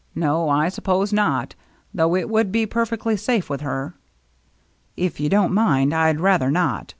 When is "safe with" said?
3.14-3.60